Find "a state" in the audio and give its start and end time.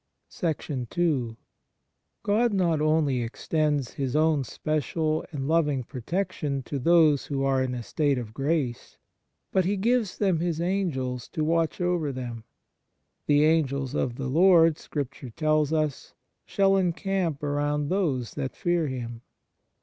7.75-8.17